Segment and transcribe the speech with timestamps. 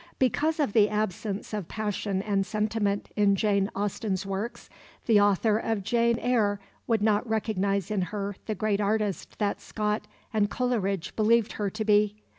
[0.17, 4.67] Because of the absence of passion and sentiment in Jane Austen's works,
[5.05, 10.07] the author of Jane Eyre would not recognize in her the great artist that Scott
[10.33, 12.15] and Coleridge believed her to be.